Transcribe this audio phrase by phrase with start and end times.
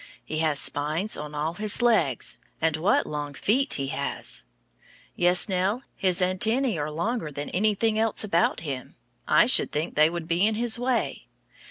[0.25, 4.47] He has spines on all his legs, and what long feet he has!
[5.15, 8.95] Yes, Nell, his antennæ are longer than anything else about him.
[9.27, 11.27] I should think they would be in his way.